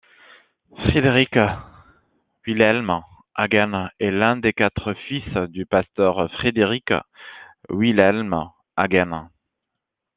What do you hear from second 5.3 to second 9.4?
du pasteur Friedrich Wilhelm Hagen.